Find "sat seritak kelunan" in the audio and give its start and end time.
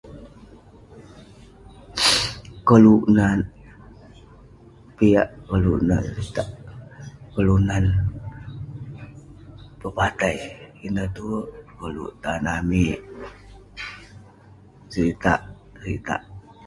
5.87-7.85